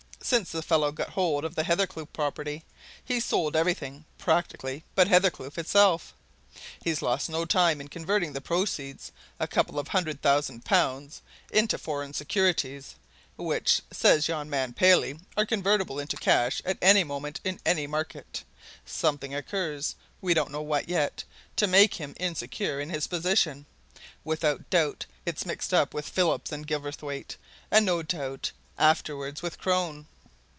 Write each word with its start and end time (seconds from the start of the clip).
Since 0.23 0.51
the 0.51 0.61
fellow 0.61 0.91
got 0.91 1.09
hold 1.09 1.43
of 1.43 1.55
the 1.55 1.63
Hathercleugh 1.63 2.13
property, 2.13 2.63
he's 3.03 3.25
sold 3.25 3.55
everything, 3.55 4.05
practically, 4.19 4.83
but 4.93 5.07
Hathercleugh 5.07 5.57
itself; 5.57 6.13
he's 6.81 7.01
lost 7.01 7.27
no 7.27 7.43
time 7.43 7.81
in 7.81 7.87
converting 7.87 8.31
the 8.33 8.39
proceeds 8.39 9.11
a 9.39 9.47
couple 9.47 9.79
of 9.79 9.87
hundred 9.89 10.21
thousand 10.21 10.63
pounds! 10.63 11.23
into 11.51 11.75
foreign 11.79 12.13
securities, 12.13 12.95
which, 13.35 13.81
says 13.89 14.27
yon 14.27 14.47
man 14.47 14.73
Paley, 14.73 15.19
are 15.35 15.45
convertible 15.45 15.99
into 15.99 16.15
cash 16.15 16.61
at 16.65 16.77
any 16.83 17.03
moment 17.03 17.41
in 17.43 17.59
any 17.65 17.87
market! 17.87 18.43
Something 18.85 19.33
occurs 19.33 19.95
we 20.21 20.35
don't 20.35 20.51
know 20.51 20.61
what, 20.61 20.87
yet 20.87 21.23
to 21.55 21.65
make 21.65 21.95
him 21.95 22.13
insecure 22.17 22.79
in 22.79 22.91
his 22.91 23.07
position; 23.07 23.65
without 24.23 24.69
doubt, 24.69 25.07
it's 25.25 25.47
mixed 25.47 25.73
up 25.73 25.95
with 25.95 26.07
Phillips 26.07 26.51
and 26.51 26.67
Gilverthwaite, 26.67 27.37
and 27.71 27.87
no 27.87 28.03
doubt, 28.03 28.51
afterwards, 28.77 29.41
with 29.41 29.57
Crone. 29.59 30.07